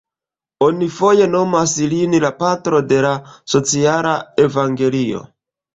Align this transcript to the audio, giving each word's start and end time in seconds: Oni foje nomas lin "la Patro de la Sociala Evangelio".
Oni 0.67 0.87
foje 0.95 1.27
nomas 1.33 1.75
lin 1.93 2.17
"la 2.25 2.33
Patro 2.41 2.81
de 2.93 3.05
la 3.09 3.15
Sociala 3.57 4.19
Evangelio". 4.51 5.29